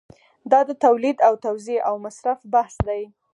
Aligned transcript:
دا 0.51 0.59
د 0.69 0.71
تولید 0.85 1.17
او 1.27 1.33
توزیع 1.45 1.79
او 1.89 1.95
مصرف 2.05 2.39
بحث 2.53 2.75
دی. 2.87 3.03